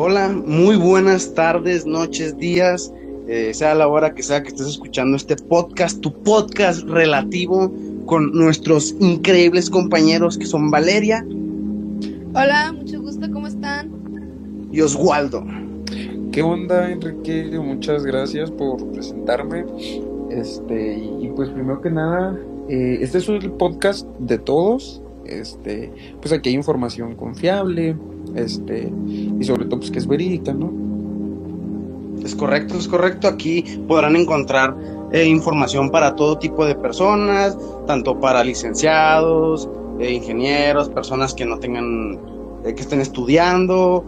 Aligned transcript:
Hola, 0.00 0.28
muy 0.28 0.76
buenas 0.76 1.34
tardes, 1.34 1.84
noches, 1.84 2.38
días, 2.38 2.94
eh, 3.26 3.52
sea 3.52 3.74
la 3.74 3.88
hora 3.88 4.14
que 4.14 4.22
sea 4.22 4.44
que 4.44 4.50
estés 4.50 4.68
escuchando 4.68 5.16
este 5.16 5.34
podcast, 5.34 6.00
tu 6.00 6.12
podcast 6.22 6.88
relativo 6.88 7.72
con 8.06 8.30
nuestros 8.30 8.94
increíbles 9.00 9.68
compañeros 9.68 10.38
que 10.38 10.46
son 10.46 10.70
Valeria. 10.70 11.26
Hola, 12.32 12.72
mucho 12.72 13.00
gusto, 13.02 13.26
¿cómo 13.32 13.48
están? 13.48 13.90
Y 14.70 14.82
Oswaldo. 14.82 15.44
¿Qué 16.30 16.42
onda, 16.42 16.92
Enrique? 16.92 17.58
Muchas 17.58 18.04
gracias 18.04 18.52
por 18.52 18.92
presentarme. 18.92 19.64
Este, 20.30 20.96
y, 20.96 21.28
pues 21.34 21.48
primero 21.48 21.80
que 21.80 21.90
nada, 21.90 22.38
eh, 22.68 22.98
este 23.00 23.18
es 23.18 23.28
el 23.28 23.50
podcast 23.50 24.06
de 24.20 24.38
todos. 24.38 25.02
Este, 25.28 25.92
pues 26.20 26.32
aquí 26.32 26.48
hay 26.48 26.54
información 26.54 27.14
confiable, 27.14 27.94
este, 28.34 28.90
y 29.38 29.44
sobre 29.44 29.66
todo 29.66 29.80
pues 29.80 29.90
que 29.90 29.98
es 29.98 30.06
verídica, 30.06 30.54
¿no? 30.54 30.72
Es 32.24 32.34
correcto, 32.34 32.76
es 32.76 32.88
correcto. 32.88 33.28
Aquí 33.28 33.62
podrán 33.86 34.16
encontrar 34.16 34.76
eh, 35.12 35.26
información 35.26 35.90
para 35.90 36.16
todo 36.16 36.38
tipo 36.38 36.64
de 36.64 36.74
personas, 36.74 37.56
tanto 37.86 38.18
para 38.18 38.42
licenciados, 38.42 39.68
eh, 40.00 40.12
ingenieros, 40.12 40.88
personas 40.88 41.34
que 41.34 41.44
no 41.44 41.58
tengan, 41.58 42.18
eh, 42.64 42.74
que 42.74 42.82
estén 42.82 43.00
estudiando, 43.00 44.04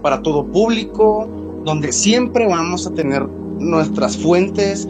para 0.00 0.22
todo 0.22 0.46
público, 0.46 1.28
donde 1.64 1.90
siempre 1.90 2.46
vamos 2.46 2.86
a 2.86 2.94
tener 2.94 3.26
nuestras 3.58 4.16
fuentes 4.16 4.88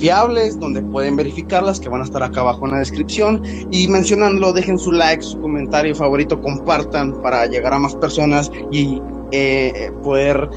fiables, 0.00 0.58
donde 0.58 0.82
pueden 0.82 1.14
verificarlas, 1.14 1.78
que 1.78 1.88
van 1.88 2.00
a 2.00 2.04
estar 2.04 2.22
acá 2.22 2.40
abajo 2.40 2.66
en 2.66 2.72
la 2.72 2.78
descripción. 2.78 3.42
Y 3.70 3.86
mencionándolo, 3.88 4.52
dejen 4.52 4.78
su 4.78 4.90
like, 4.90 5.22
su 5.22 5.40
comentario 5.40 5.94
favorito, 5.94 6.40
compartan 6.40 7.20
para 7.22 7.46
llegar 7.46 7.74
a 7.74 7.78
más 7.78 7.94
personas 7.94 8.50
y 8.72 9.00
eh, 9.30 9.92
poder 10.02 10.50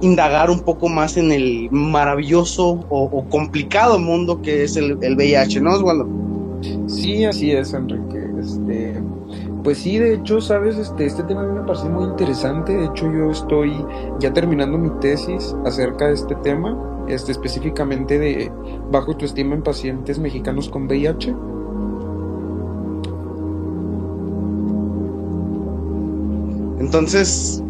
indagar 0.00 0.50
un 0.50 0.60
poco 0.60 0.88
más 0.88 1.16
en 1.16 1.32
el 1.32 1.68
maravilloso 1.70 2.84
o, 2.88 3.24
complicado 3.28 3.98
mundo 3.98 4.40
que 4.42 4.64
es 4.64 4.76
el, 4.76 4.96
el, 5.02 5.16
VIH, 5.16 5.60
¿no, 5.60 5.72
Osvaldo? 5.72 6.06
Sí, 6.86 7.24
así 7.24 7.50
es, 7.50 7.72
Enrique. 7.72 8.18
Este, 8.40 8.94
pues 9.62 9.78
sí, 9.78 9.98
de 9.98 10.14
hecho, 10.14 10.40
sabes, 10.40 10.76
este, 10.76 11.06
este 11.06 11.22
tema 11.24 11.42
a 11.42 11.44
mí 11.44 11.58
me 11.58 11.66
parece 11.66 11.88
muy 11.88 12.04
interesante. 12.04 12.76
De 12.76 12.86
hecho, 12.86 13.12
yo 13.12 13.30
estoy 13.30 13.84
ya 14.20 14.32
terminando 14.32 14.78
mi 14.78 14.90
tesis 15.00 15.54
acerca 15.64 16.06
de 16.08 16.14
este 16.14 16.34
tema 16.36 16.76
este, 17.08 17.32
específicamente 17.32 18.18
de 18.18 18.52
bajo 18.90 19.12
autoestima 19.12 19.54
en 19.54 19.62
pacientes 19.62 20.18
mexicanos 20.18 20.68
con 20.68 20.86
VIH. 20.86 21.34
Entonces, 26.80 27.62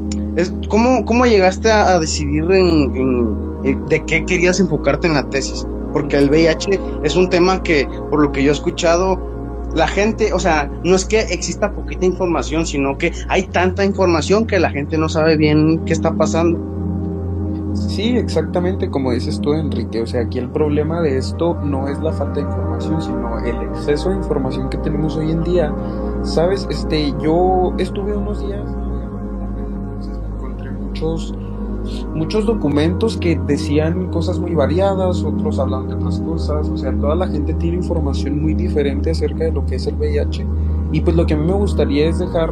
¿cómo, 0.69 1.05
¿cómo 1.05 1.25
llegaste 1.25 1.71
a, 1.71 1.99
decidir 1.99 2.47
de 2.47 4.05
qué 4.07 4.25
querías 4.25 4.61
enfocarte 4.61 5.07
en 5.07 5.15
la 5.15 5.29
tesis? 5.31 5.67
Porque 5.93 6.19
el 6.19 6.31
VIH 6.31 6.81
es 7.05 7.17
un 7.17 7.31
tema 7.31 7.63
que, 7.63 7.89
por 8.11 8.21
lo 8.21 8.33
que 8.33 8.43
yo 8.43 8.51
he 8.51 8.55
escuchado, 8.55 9.21
la 9.79 9.89
gente, 9.89 10.33
o 10.33 10.39
sea, 10.39 10.71
no 10.85 10.95
es 10.95 11.05
que 11.05 11.21
exista 11.21 11.73
poquita 11.73 12.05
información, 12.05 12.67
sino 12.67 12.99
que 12.99 13.13
hay 13.29 13.45
tanta 13.45 13.85
información 13.85 14.47
que 14.47 14.59
la 14.59 14.71
gente 14.71 14.99
no 14.99 15.09
sabe 15.09 15.37
bien 15.37 15.85
qué 15.87 15.93
está 15.93 16.13
pasando. 16.15 16.59
Sí, 17.75 18.17
exactamente 18.17 18.91
como 18.91 19.13
dices 19.13 19.41
tú, 19.41 19.53
Enrique. 19.55 20.03
O 20.03 20.07
sea, 20.07 20.23
aquí 20.23 20.39
el 20.39 20.51
problema 20.51 21.01
de 21.01 21.19
esto 21.19 21.55
no 21.63 21.89
es 21.89 21.99
la 22.01 22.13
falta 22.13 22.41
de 22.41 22.47
información, 22.47 23.01
sino 23.01 23.39
el 23.45 23.69
exceso 23.69 24.11
de 24.11 24.17
información 24.17 24.69
que 24.69 24.79
tenemos 24.79 25.17
hoy 25.17 25.31
en 25.31 25.45
día. 25.45 25.73
Sabes, 26.23 26.67
este, 26.71 27.15
yo 27.23 27.75
estuve 27.79 28.17
unos 28.17 28.45
días, 28.45 28.69
encontré 30.35 30.71
muchos, 30.73 31.35
muchos 32.15 32.47
documentos 32.47 33.17
que 33.17 33.39
decían 33.47 34.09
cosas 34.09 34.39
muy 34.39 34.55
variadas, 34.55 35.23
otros 35.23 35.59
hablaban 35.59 35.89
de 35.89 35.95
otras 35.95 36.21
cosas. 36.21 36.69
O 36.69 36.77
sea, 36.77 36.93
toda 36.97 37.15
la 37.15 37.29
gente 37.29 37.55
tiene 37.55 37.79
información 37.79 38.41
muy 38.41 38.55
diferente 38.55 39.11
acerca 39.11 39.45
de 39.45 39.53
lo 39.53 39.65
que 39.67 39.77
es 39.77 39.87
el 39.87 39.97
VIH. 39.97 40.47
Y 40.93 41.01
pues 41.01 41.17
lo 41.17 41.27
que 41.27 41.35
a 41.35 41.37
mí 41.37 41.47
me 41.47 41.55
gustaría 41.55 42.09
es 42.09 42.19
dejar 42.19 42.51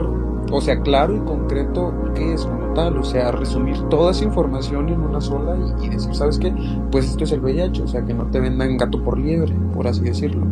o 0.52 0.60
sea, 0.60 0.80
claro 0.80 1.16
y 1.16 1.20
concreto 1.20 1.92
qué 2.14 2.34
es 2.34 2.44
como 2.44 2.72
tal, 2.74 2.98
o 2.98 3.04
sea, 3.04 3.32
resumir 3.32 3.76
toda 3.90 4.12
esa 4.12 4.24
información 4.24 4.88
en 4.88 5.00
una 5.00 5.20
sola 5.20 5.56
y, 5.82 5.88
decir, 5.88 6.14
¿sabes 6.14 6.38
qué? 6.38 6.52
Pues 6.90 7.06
esto 7.06 7.24
es 7.24 7.32
el 7.32 7.40
VIH, 7.40 7.82
o 7.82 7.88
sea, 7.88 8.04
que 8.04 8.14
no 8.14 8.24
te 8.26 8.40
vendan 8.40 8.76
gato 8.76 9.02
por 9.02 9.18
liebre, 9.18 9.52
por 9.74 9.86
así 9.86 10.02
decirlo. 10.02 10.46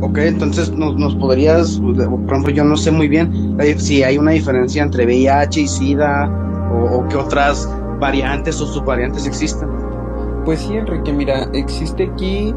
Ok, 0.00 0.18
entonces 0.18 0.72
nos, 0.72 1.14
podrías, 1.16 1.78
por 1.78 1.94
ejemplo, 2.00 2.50
yo 2.50 2.64
no 2.64 2.76
sé 2.76 2.90
muy 2.90 3.08
bien 3.08 3.56
si 3.76 4.02
hay 4.02 4.16
una 4.16 4.30
diferencia 4.30 4.82
entre 4.82 5.04
VIH 5.04 5.60
y 5.60 5.68
SIDA 5.68 6.30
o, 6.72 6.98
o 6.98 7.08
qué 7.08 7.16
otras 7.16 7.68
variantes 8.00 8.60
o 8.60 8.66
subvariantes 8.66 9.26
existen. 9.26 9.68
Pues 10.44 10.60
sí, 10.60 10.74
Enrique, 10.74 11.12
mira, 11.12 11.48
existe 11.52 12.04
aquí 12.04 12.54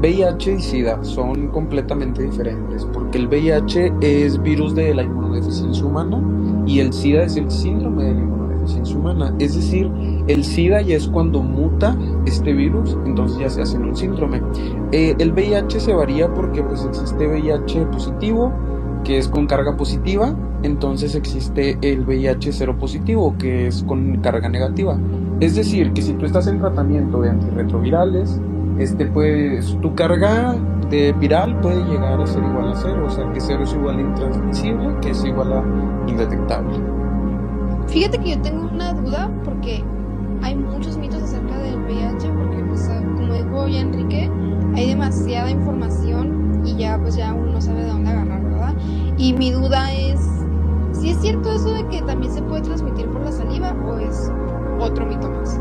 VIH 0.00 0.54
y 0.54 0.60
SIDA 0.60 1.04
son 1.04 1.48
completamente 1.48 2.22
diferentes, 2.22 2.84
porque 2.86 3.18
el 3.18 3.28
VIH 3.28 3.92
es 4.00 4.40
virus 4.42 4.74
de 4.74 4.94
la 4.94 5.02
inmunodeficiencia 5.04 5.84
humana 5.84 6.22
y 6.66 6.80
el 6.80 6.92
SIDA 6.92 7.24
es 7.24 7.36
el 7.36 7.50
síndrome 7.50 8.04
de 8.04 8.14
la 8.14 8.20
inmunodeficiencia 8.20 8.96
humana. 8.96 9.34
Es 9.38 9.56
decir, 9.56 9.90
el 10.28 10.44
SIDA 10.44 10.82
ya 10.82 10.96
es 10.96 11.08
cuando 11.08 11.42
muta 11.42 11.96
este 12.26 12.52
virus, 12.54 12.96
entonces 13.06 13.38
ya 13.38 13.50
se 13.50 13.62
hace 13.62 13.78
un 13.78 13.96
síndrome. 13.96 14.42
Eh, 14.92 15.14
el 15.18 15.32
VIH 15.32 15.80
se 15.80 15.94
varía 15.94 16.32
porque 16.32 16.62
pues 16.62 16.84
existe 16.84 17.26
VIH 17.26 17.86
positivo, 17.86 18.52
que 19.04 19.18
es 19.18 19.28
con 19.28 19.46
carga 19.46 19.76
positiva, 19.76 20.34
entonces 20.62 21.14
existe 21.14 21.78
el 21.82 22.00
VIH 22.04 22.52
cero 22.52 22.76
positivo, 22.78 23.36
que 23.38 23.68
es 23.68 23.82
con 23.82 24.18
carga 24.18 24.48
negativa. 24.48 24.98
Es 25.40 25.54
decir, 25.54 25.92
que 25.92 26.02
si 26.02 26.14
tú 26.14 26.26
estás 26.26 26.46
en 26.46 26.58
tratamiento 26.58 27.20
de 27.20 27.30
antirretrovirales, 27.30 28.40
este 28.78 29.06
pues 29.06 29.76
tu 29.80 29.94
carga 29.94 30.56
de 30.90 31.12
viral 31.12 31.60
puede 31.60 31.84
llegar 31.84 32.20
a 32.20 32.26
ser 32.26 32.42
igual 32.42 32.72
a 32.72 32.76
cero, 32.76 33.04
o 33.06 33.10
sea 33.10 33.30
que 33.32 33.40
cero 33.40 33.62
es 33.64 33.72
igual 33.72 33.98
a 33.98 34.00
intransmisible, 34.00 34.96
que 35.00 35.10
es 35.10 35.24
igual 35.24 35.52
a 35.52 35.64
indetectable. 36.06 36.78
Fíjate 37.88 38.18
que 38.18 38.30
yo 38.30 38.42
tengo 38.42 38.68
una 38.72 38.92
duda 38.92 39.30
porque 39.44 39.82
hay 40.42 40.54
muchos 40.54 40.96
mitos 40.98 41.22
acerca 41.22 41.58
del 41.58 41.76
VIH, 41.82 42.28
porque 42.30 42.58
como 42.94 43.34
dijo 43.34 43.68
ya 43.68 43.80
Enrique, 43.80 44.30
hay 44.74 44.88
demasiada 44.88 45.50
información 45.50 46.62
y 46.64 46.76
ya 46.76 46.98
pues 46.98 47.16
ya 47.16 47.32
uno 47.32 47.52
no 47.52 47.60
sabe 47.60 47.82
de 47.82 47.88
dónde 47.88 48.10
agarrar, 48.10 48.42
¿verdad? 48.42 48.74
Y 49.16 49.32
mi 49.32 49.50
duda 49.50 49.92
es, 49.92 50.20
si 51.00 51.10
es 51.10 51.20
cierto 51.20 51.52
eso 51.52 51.70
de 51.70 51.86
que 51.86 52.02
también 52.02 52.32
se 52.32 52.42
puede 52.42 52.62
transmitir 52.62 53.08
por 53.08 53.22
la 53.22 53.32
saliva 53.32 53.74
o 53.86 53.98
es 53.98 54.30
otro 54.80 55.06
mito 55.06 55.30
más? 55.30 55.60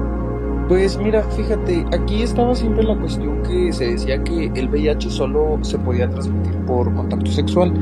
Pues 0.68 0.98
mira, 0.98 1.24
fíjate, 1.24 1.86
aquí 1.94 2.24
estaba 2.24 2.54
siempre 2.54 2.84
la 2.84 2.98
cuestión 2.98 3.42
que 3.44 3.72
se 3.72 3.92
decía 3.92 4.22
que 4.24 4.52
el 4.54 4.68
VIH 4.68 5.10
solo 5.10 5.60
se 5.62 5.80
podía 5.80 6.10
transmitir 6.10 6.58
por 6.66 6.94
contacto 6.94 7.32
sexual. 7.32 7.74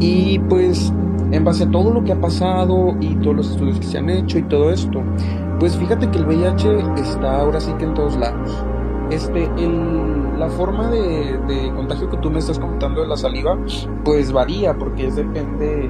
Y 0.00 0.40
pues 0.40 0.92
en 1.30 1.44
base 1.44 1.64
a 1.64 1.70
todo 1.70 1.92
lo 1.92 2.02
que 2.02 2.12
ha 2.12 2.20
pasado 2.20 2.96
y 3.00 3.14
todos 3.16 3.36
los 3.36 3.50
estudios 3.52 3.78
que 3.78 3.86
se 3.86 3.98
han 3.98 4.10
hecho 4.10 4.38
y 4.38 4.42
todo 4.42 4.70
esto, 4.70 5.00
pues 5.60 5.76
fíjate 5.76 6.10
que 6.10 6.18
el 6.18 6.26
VIH 6.26 6.68
está 6.96 7.40
ahora 7.40 7.60
sí 7.60 7.72
que 7.78 7.84
en 7.84 7.94
todos 7.94 8.16
lados. 8.16 8.64
Este, 9.10 9.44
el, 9.56 10.38
la 10.38 10.48
forma 10.48 10.90
de, 10.90 11.38
de 11.46 11.72
contagio 11.76 12.10
que 12.10 12.16
tú 12.16 12.30
me 12.30 12.40
estás 12.40 12.58
contando 12.58 13.02
de 13.02 13.06
la 13.06 13.16
saliva, 13.16 13.56
pues 14.04 14.32
varía 14.32 14.76
porque 14.76 15.06
es 15.06 15.14
depende 15.14 15.88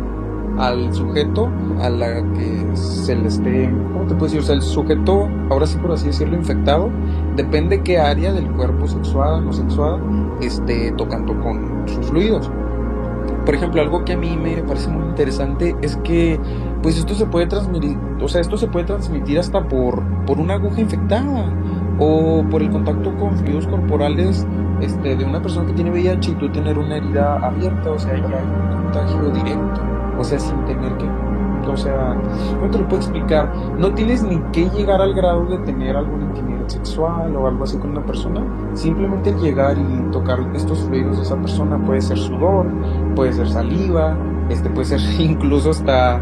al 0.59 0.92
sujeto 0.92 1.50
a 1.81 1.88
la 1.91 2.22
que 2.32 2.76
se 2.76 3.16
le 3.16 3.28
esté, 3.28 3.70
¿cómo 3.92 4.06
te 4.06 4.15
puedo 4.15 4.25
decir? 4.25 4.41
O 4.41 4.42
sea, 4.42 4.54
el 4.54 4.62
sujeto, 4.62 5.28
ahora 5.50 5.66
sí 5.66 5.78
por 5.78 5.92
así 5.92 6.06
decirlo, 6.06 6.37
infectado, 6.37 6.91
depende 7.37 7.82
qué 7.82 7.98
área 7.98 8.33
del 8.33 8.51
cuerpo 8.53 8.86
sexual 8.86 9.34
o 9.34 9.41
no 9.41 9.53
sexual 9.53 10.01
esté 10.41 10.92
tocando 10.92 11.39
con 11.41 11.83
sus 11.86 12.06
fluidos. 12.06 12.51
Por 13.45 13.54
ejemplo, 13.54 13.83
algo 13.83 14.04
que 14.04 14.15
a 14.15 14.16
mí 14.16 14.39
me 14.42 14.62
parece 14.62 14.89
muy 14.89 15.04
interesante 15.06 15.77
es 15.83 15.97
que 15.98 16.41
pues 16.83 16.98
esto 16.98 17.15
se 17.15 17.27
puede 17.27 17.47
transmitir, 17.47 17.98
o 18.21 18.28
sea, 18.28 18.41
esto 18.41 18.57
se 18.57 18.68
puede 18.68 18.86
transmitir 18.86 19.39
hasta 19.39 19.66
por, 19.68 20.03
por 20.24 20.39
una 20.39 20.54
aguja 20.54 20.80
infectada 20.80 21.53
o 21.98 22.45
por 22.50 22.62
el 22.62 22.71
contacto 22.71 23.15
con 23.16 23.36
fluidos 23.36 23.66
corporales 23.66 24.47
este, 24.80 25.16
de 25.16 25.24
una 25.24 25.41
persona 25.41 25.66
que 25.66 25.74
tiene 25.74 25.91
VIH 25.91 26.30
y 26.30 26.34
tú 26.34 26.50
tener 26.53 26.78
una 26.78 26.97
herida 26.97 27.36
abierta, 27.36 27.91
o 27.91 27.98
sea, 27.98 28.16
ya 28.16 28.39
hay 28.39 28.45
un 28.45 28.83
contagio 28.83 29.30
directo 29.30 30.03
o 30.19 30.25
sea, 30.25 30.39
sin 30.39 30.65
tener 30.65 30.97
que, 30.97 31.07
o 31.69 31.77
sea, 31.77 32.15
no 32.61 32.71
te 32.71 32.78
lo 32.78 32.89
puedo 32.89 33.03
explicar, 33.03 33.53
no 33.78 33.93
tienes 33.95 34.22
ni 34.22 34.39
que 34.53 34.69
llegar 34.71 35.01
al 35.01 35.15
grado 35.15 35.45
de 35.47 35.59
tener 35.59 35.97
alguna 35.97 36.25
intimidad 36.25 36.69
sexual 36.69 37.34
o 37.37 37.47
algo 37.47 37.65
así 37.65 37.78
con 37.78 37.91
una 37.91 38.05
persona, 38.05 38.45
simplemente 38.75 39.33
llegar 39.34 39.77
y 39.78 40.11
tocar 40.11 40.41
estos 40.55 40.81
fluidos 40.84 41.16
de 41.16 41.22
esa 41.22 41.37
persona, 41.37 41.83
puede 41.84 42.01
ser 42.01 42.19
sudor, 42.19 42.66
puede 43.15 43.33
ser 43.33 43.49
saliva, 43.49 44.16
este 44.49 44.71
puede 44.71 44.87
ser 44.87 45.01
incluso 45.21 45.71
hasta 45.71 46.21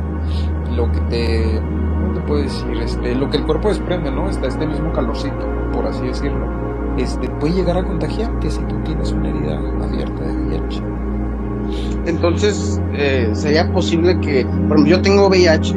lo 0.76 0.90
que 0.92 1.00
te, 1.00 1.60
¿cómo 2.00 2.14
te 2.14 2.20
puedo 2.20 2.42
decir? 2.42 2.76
Este, 2.78 3.14
lo 3.14 3.28
que 3.30 3.38
el 3.38 3.44
cuerpo 3.44 3.68
desprende, 3.68 4.10
¿no? 4.10 4.28
Está 4.28 4.48
este 4.48 4.66
mismo 4.66 4.92
calorcito, 4.92 5.46
por 5.72 5.86
así 5.86 6.06
decirlo. 6.06 6.46
Este, 6.96 7.28
puede 7.28 7.54
llegar 7.54 7.78
a 7.78 7.84
contagiarte 7.84 8.50
si 8.50 8.60
tú 8.64 8.76
tienes 8.84 9.12
una 9.12 9.30
herida 9.30 9.58
abierta 9.82 10.22
de 10.24 10.36
VIH. 10.36 10.82
Entonces, 12.06 12.80
eh, 12.94 13.30
sería 13.32 13.72
posible 13.72 14.18
que, 14.20 14.44
por 14.44 14.78
ejemplo, 14.78 14.86
yo 14.86 15.02
tengo 15.02 15.28
VIH, 15.28 15.74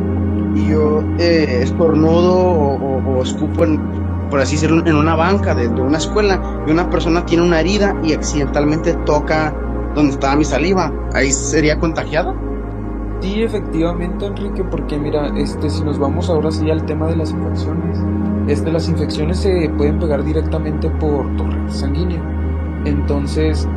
y 0.55 0.69
yo 0.69 1.03
eh, 1.19 1.59
estornudo 1.61 2.35
o, 2.35 3.21
escupo, 3.21 3.65
en, 3.65 3.79
por 4.29 4.39
así 4.39 4.55
decirlo, 4.55 4.85
en 4.85 4.95
una 4.95 5.15
banca 5.15 5.53
de, 5.53 5.67
de, 5.67 5.81
una 5.81 5.97
escuela 5.97 6.63
y 6.65 6.71
una 6.71 6.89
persona 6.89 7.25
tiene 7.25 7.43
una 7.43 7.59
herida 7.59 7.95
y 8.03 8.13
accidentalmente 8.13 8.93
toca 9.05 9.53
donde 9.93 10.13
estaba 10.13 10.35
mi 10.35 10.45
saliva, 10.45 10.91
¿ahí 11.13 11.31
sería 11.31 11.79
contagiada? 11.79 12.35
Sí, 13.21 13.41
efectivamente, 13.41 14.25
Enrique, 14.25 14.63
porque 14.63 14.97
mira, 14.97 15.27
este, 15.37 15.69
si 15.69 15.83
nos 15.83 15.97
vamos 15.97 16.29
ahora 16.29 16.51
sí 16.51 16.69
al 16.69 16.85
tema 16.85 17.07
de 17.07 17.15
las 17.15 17.31
infecciones, 17.31 17.97
este, 18.47 18.71
las 18.71 18.87
infecciones 18.87 19.39
se 19.39 19.69
pueden 19.77 19.99
pegar 19.99 20.23
directamente 20.23 20.89
por 20.89 21.35
torrente 21.37 21.73
sanguíneo. 21.73 22.21
Entonces, 22.85 23.67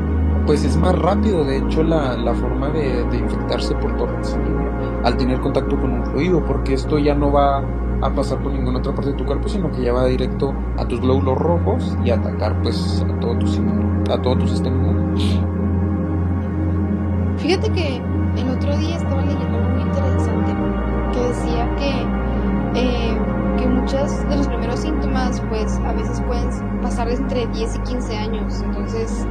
pues 0.49 0.65
es 0.65 0.79
más 0.79 0.99
rápido, 0.99 1.45
de 1.45 1.59
hecho, 1.59 1.83
la, 1.83 2.17
la 2.17 2.33
forma 2.33 2.71
de, 2.71 3.05
de, 3.05 3.19
infectarse 3.19 3.75
por 3.75 3.95
torrente 3.99 4.29
sanguíneo 4.29 4.73
al 5.05 5.15
tener 5.19 5.39
contacto 5.41 5.79
con 5.79 5.93
un 5.93 6.07
fluido, 6.07 6.43
porque 6.43 6.73
esto 6.73 6.99
ya 6.99 7.15
no 7.15 7.31
va 7.31 7.63
a 8.01 8.15
pasar 8.15 8.39
por 8.39 8.53
ninguna 8.55 8.79
otra 8.79 8.95
parte 8.95 9.11
de 9.11 9.17
tu 9.19 9.27
cuerpo, 9.27 9.47
sino 9.47 9.71
que 9.71 9.83
ya 9.83 9.93
va 9.93 10.07
directo 10.07 10.55
a 10.79 10.89
tus 10.89 11.03
glóbulos 11.03 11.37
rojos 11.37 11.99
y 12.03 12.09
atacar 12.09 12.63
pues 12.63 13.05
a 13.07 13.21
todo 13.21 13.39
tu, 13.39 13.47
a 14.11 14.23
todo 14.23 14.39
tu 14.39 14.49
sistema 14.49 14.75
Fíjate 17.37 17.71
que 17.71 17.97
el 18.39 18.49
otro 18.49 18.75
día 18.79 18.97
estaba 18.97 19.21
leyendo 19.21 19.55
algo 19.55 19.69
muy 19.69 19.83
interesante 19.83 20.53
que 21.13 21.21
decía 21.29 21.77
que, 21.77 22.81
eh, 22.81 23.19
que 23.59 23.67
muchos 23.67 24.27
de 24.31 24.37
los 24.37 24.49
primeros 24.49 24.81
síntomas 24.81 25.43
pues 25.51 25.79
a 25.85 25.93
veces 25.93 26.23
pueden 26.23 26.81
pasar 26.81 27.11
entre 27.11 27.47
10 27.49 27.77
y 27.77 27.79
15 27.81 28.17
años. 28.17 28.63
Entonces 28.63 29.27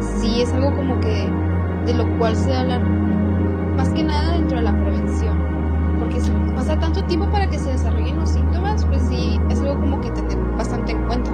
sí 0.00 0.42
es 0.42 0.52
algo 0.52 0.74
como 0.74 1.00
que 1.00 1.28
de 1.86 1.94
lo 1.94 2.06
cual 2.18 2.36
se 2.36 2.54
habla 2.54 2.78
más 3.76 3.88
que 3.90 4.02
nada 4.02 4.32
dentro 4.32 4.58
de 4.58 4.64
la 4.64 4.72
prevención. 4.72 5.38
Porque 5.98 6.20
si 6.20 6.30
pasa 6.54 6.78
tanto 6.78 7.04
tiempo 7.04 7.30
para 7.30 7.48
que 7.48 7.58
se 7.58 7.70
desarrollen 7.70 8.18
los 8.18 8.30
síntomas, 8.30 8.84
pues 8.84 9.02
sí 9.02 9.40
es 9.50 9.60
algo 9.60 9.80
como 9.80 10.00
que 10.00 10.10
tener 10.10 10.38
bastante 10.56 10.92
en 10.92 11.06
cuenta. 11.06 11.30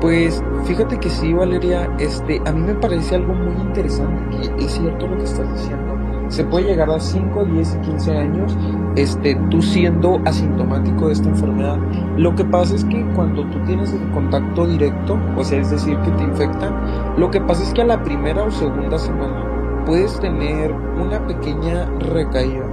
Pues 0.00 0.42
fíjate 0.64 0.98
que 0.98 1.10
sí, 1.10 1.32
Valeria, 1.32 1.90
este, 1.98 2.40
a 2.46 2.52
mí 2.52 2.60
me 2.60 2.74
parece 2.74 3.16
algo 3.16 3.34
muy 3.34 3.60
interesante, 3.60 4.48
que 4.56 4.64
es 4.64 4.72
cierto 4.72 5.08
lo 5.08 5.18
que 5.18 5.24
estás 5.24 5.52
diciendo. 5.54 5.87
Se 6.28 6.44
puede 6.44 6.66
llegar 6.66 6.90
a 6.90 7.00
5, 7.00 7.44
10 7.44 7.74
y 7.74 7.78
15 7.86 8.16
años, 8.16 8.56
este, 8.96 9.34
tú 9.50 9.62
siendo 9.62 10.20
asintomático 10.24 11.06
de 11.06 11.14
esta 11.14 11.28
enfermedad. 11.28 11.78
Lo 12.16 12.34
que 12.34 12.44
pasa 12.44 12.74
es 12.74 12.84
que 12.84 13.04
cuando 13.14 13.44
tú 13.46 13.58
tienes 13.64 13.92
el 13.92 14.10
contacto 14.10 14.66
directo, 14.66 15.18
o 15.36 15.44
sea, 15.44 15.60
es 15.60 15.70
decir, 15.70 15.96
que 15.98 16.10
te 16.12 16.24
infectan, 16.24 16.74
lo 17.16 17.30
que 17.30 17.40
pasa 17.40 17.62
es 17.62 17.72
que 17.72 17.82
a 17.82 17.86
la 17.86 18.02
primera 18.02 18.42
o 18.42 18.50
segunda 18.50 18.98
semana 18.98 19.82
puedes 19.86 20.18
tener 20.20 20.72
una 20.72 21.26
pequeña 21.26 21.86
recaída 21.98 22.66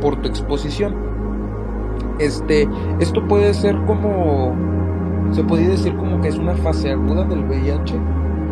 por 0.00 0.16
tu 0.16 0.28
exposición. 0.28 0.94
Este, 2.18 2.68
esto 3.00 3.26
puede 3.28 3.52
ser 3.54 3.76
como 3.84 4.54
se 5.32 5.44
podría 5.44 5.68
decir 5.68 5.94
como 5.96 6.20
que 6.20 6.28
es 6.28 6.38
una 6.38 6.54
fase 6.54 6.90
aguda 6.90 7.24
del 7.24 7.44
VIH, 7.44 7.94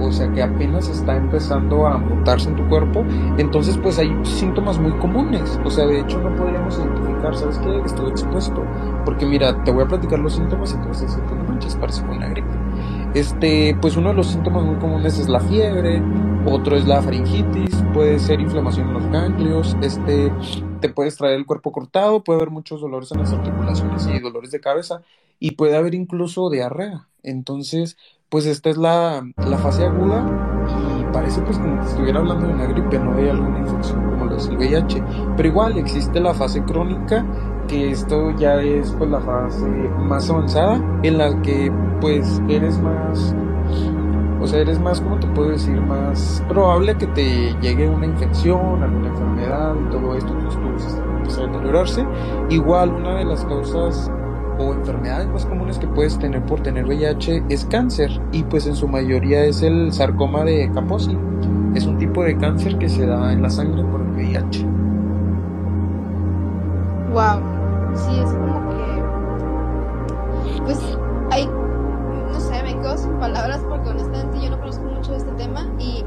o 0.01 0.13
sea 0.13 0.31
que 0.33 0.43
apenas 0.43 0.89
está 0.89 1.17
empezando 1.17 1.87
a 1.87 1.99
mutarse 1.99 2.49
en 2.49 2.57
tu 2.57 2.69
cuerpo, 2.69 3.05
entonces 3.39 3.79
pues 3.79 3.99
hay 3.99 4.11
síntomas 4.25 4.79
muy 4.79 4.93
comunes, 4.99 5.59
o 5.65 5.71
sea 5.71 5.87
de 5.87 6.01
hecho 6.01 6.21
no 6.21 6.35
podríamos 6.37 6.79
identificar, 6.79 7.35
¿sabes 7.37 7.59
qué? 7.59 7.81
Estoy 7.85 8.11
expuesto, 8.11 8.63
porque 9.05 9.27
mira, 9.27 9.63
te 9.65 9.73
voy 9.73 9.85
a 9.85 9.89
platicar 9.89 10.19
los 10.19 10.35
síntomas 10.35 10.73
y 10.73 10.81
te 10.81 10.89
vas 10.89 11.01
a 11.01 11.05
decir 11.05 11.23
que 11.25 11.35
no 11.35 11.47
gripe. 12.31 12.49
Este, 13.15 13.77
pues 13.81 13.97
uno 13.97 14.11
de 14.11 14.17
los 14.17 14.27
síntomas 14.27 14.65
muy 14.65 14.77
comunes 14.77 15.19
es 15.19 15.29
la 15.29 15.41
fiebre, 15.41 16.03
otro 16.45 16.77
es 16.77 16.87
la 16.87 17.01
faringitis, 17.01 17.83
puede 17.95 18.19
ser 18.19 18.41
inflamación 18.41 18.89
en 18.89 18.95
los 18.95 19.07
ganglios, 19.07 19.77
este, 19.81 20.33
te 20.81 20.89
puedes 20.91 21.17
traer 21.17 21.35
el 21.35 21.47
cuerpo 21.47 21.73
cortado, 21.73 22.23
puede 22.23 22.41
haber 22.41 22.51
muchos 22.51 22.81
dolores 22.81 23.11
en 23.13 23.21
las 23.21 23.33
articulaciones 23.33 24.07
y 24.07 24.19
dolores 24.21 24.51
de 24.51 24.61
cabeza 24.61 25.03
y 25.39 25.53
puede 25.53 25.77
haber 25.77 25.95
incluso 25.95 26.51
diarrea. 26.51 27.09
Entonces, 27.23 27.97
pues 28.29 28.47
esta 28.47 28.71
es 28.71 28.77
la, 28.77 29.27
la 29.37 29.59
fase 29.59 29.85
aguda 29.85 30.25
y 31.01 31.05
parece 31.13 31.41
pues 31.43 31.59
como 31.59 31.81
que 31.81 31.87
estuviera 31.87 32.19
hablando 32.19 32.47
de 32.47 32.55
una 32.55 32.67
gripe, 32.67 32.99
no 32.99 33.15
hay 33.15 33.29
alguna 33.29 33.61
infección 33.61 34.11
como 34.11 34.27
lo 34.27 34.37
es 34.37 34.49
el 34.49 34.57
VIH. 34.57 35.03
Pero 35.37 35.49
igual 35.49 35.79
existe 35.79 36.21
la 36.21 36.35
fase 36.35 36.63
crónica, 36.65 37.25
que 37.69 37.91
esto 37.91 38.31
ya 38.37 38.61
es 38.61 38.93
pues 38.93 39.11
la 39.11 39.21
fase 39.21 39.69
más 39.99 40.29
avanzada, 40.31 40.81
en 41.03 41.19
la 41.19 41.41
que 41.43 41.73
pues 42.01 42.43
eres 42.49 42.79
más 42.81 43.35
o 44.41 44.47
sea, 44.47 44.61
eres 44.61 44.79
más, 44.79 45.01
como 45.01 45.19
te 45.19 45.27
puedo 45.29 45.51
decir? 45.51 45.81
Más 45.81 46.43
probable 46.49 46.97
que 46.97 47.07
te 47.09 47.55
llegue 47.61 47.89
una 47.89 48.07
infección, 48.07 48.83
alguna 48.83 49.09
enfermedad 49.09 49.75
y 49.75 49.91
todo 49.91 50.15
esto, 50.15 50.33
entonces 50.33 50.95
tu 50.95 51.03
empieza 51.17 51.41
a 51.43 51.47
deteriorarse. 51.47 52.07
Igual, 52.51 52.91
una 52.91 53.17
de 53.17 53.25
las 53.25 53.45
causas 53.47 54.11
o 54.59 54.73
enfermedades 54.73 55.29
más 55.29 55.47
comunes 55.47 55.79
que 55.79 55.87
puedes 55.87 56.19
tener 56.19 56.43
por 56.45 56.61
tener 56.63 56.87
VIH 56.87 57.45
es 57.49 57.65
cáncer 57.67 58.11
y 58.33 58.43
pues 58.45 58.67
en 58.67 58.77
su 58.77 58.89
mayoría 58.89 59.45
es 59.45 59.63
el 59.63 59.93
sarcoma 59.93 60.45
de 60.45 60.71
Kaposi. 60.73 61.17
Es 61.75 61.87
un 61.87 61.99
tipo 61.99 62.23
de 62.25 62.37
cáncer 62.39 62.79
que 62.79 62.89
se 62.89 63.07
da 63.07 63.33
en 63.33 63.43
la 63.43 63.51
sangre 63.51 63.85
por 63.85 64.01
el 64.01 64.09
VIH. 64.13 64.67
Wow, 67.13 67.41
sí, 67.95 68.19
es 68.19 68.31
como 68.31 68.69
que 68.71 68.87
pues 70.63 70.79
hay 71.31 71.47
no 71.47 72.41
sé, 72.41 72.63
me 72.63 72.75
quedo 72.81 72.97
sin 72.97 73.13
palabras 73.13 73.65
porque 73.69 73.89
honestamente 73.89 74.41
yo 74.43 74.51
no 74.51 74.59
conozco 74.59 74.85
mucho 74.85 75.15
este 75.15 75.31
tema 75.33 75.67
y 75.79 76.05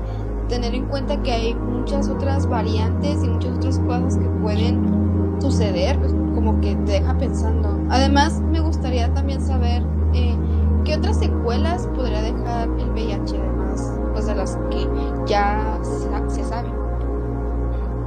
tener 0.50 0.74
en 0.75 0.86
cuenta 0.86 1.22
que 1.22 1.31
hay 1.31 1.56
muchas 1.56 2.10
otras 2.10 2.48
variantes 2.48 3.24
y 3.24 3.30
muchas 3.30 3.57
otras 3.57 3.80
cosas 3.80 4.18
que 4.18 4.25
pueden 4.42 5.19
suceder, 5.41 6.00
pues 6.00 6.13
como 6.36 6.59
que 6.62 6.75
te 6.77 6.94
deja 6.94 7.18
pensando. 7.18 7.80
Además, 7.89 8.41
me 8.41 8.59
gustaría 8.59 9.13
también 9.13 9.41
saber 9.41 9.83
eh, 10.13 10.36
qué 10.86 10.95
otras 10.95 11.19
secuelas 11.19 11.88
podría 11.95 12.21
dejar 12.21 12.69
el 12.77 12.89
VIH, 12.91 13.38
además, 13.38 14.00
pues 14.13 14.25
de 14.27 14.36
las 14.36 14.57
que 14.69 14.88
ya 15.25 15.80
se, 15.83 16.09
se 16.36 16.44
saben. 16.44 16.74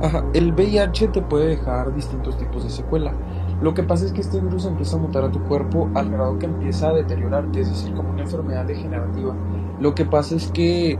Ajá, 0.00 0.28
el 0.32 0.52
VIH 0.52 1.08
te 1.08 1.22
puede 1.22 1.46
dejar 1.48 1.94
distintos 1.94 2.36
tipos 2.36 2.64
de 2.64 2.70
secuela. 2.70 3.14
Lo 3.60 3.74
que 3.74 3.84
pasa 3.84 4.04
es 4.04 4.12
que 4.12 4.20
este 4.20 4.40
virus 4.40 4.66
empieza 4.66 4.96
a 4.96 4.98
mutar 5.00 5.22
a 5.24 5.30
tu 5.30 5.44
cuerpo 5.44 5.92
al 5.94 6.10
grado 6.10 6.38
que 6.38 6.46
empieza 6.46 6.88
a 6.88 6.92
deteriorarte, 6.92 7.60
es 7.60 7.68
decir, 7.68 7.94
como 7.94 8.10
una 8.10 8.22
enfermedad 8.22 8.66
degenerativa. 8.66 9.36
Lo 9.78 9.94
que 9.94 10.04
pasa 10.04 10.34
es 10.34 10.50
que 10.50 10.98